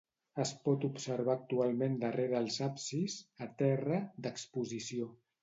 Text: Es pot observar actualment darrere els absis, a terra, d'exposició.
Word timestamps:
Es 0.43 0.51
pot 0.61 0.85
observar 0.87 1.33
actualment 1.39 1.99
darrere 2.05 2.39
els 2.39 2.57
absis, 2.69 3.19
a 3.49 3.51
terra, 3.61 4.01
d'exposició. 4.27 5.13